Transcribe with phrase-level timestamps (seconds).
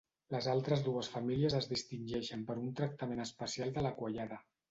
[0.35, 4.43] Les altres dues famílies es distingeixen per un tractament especial de la quallada.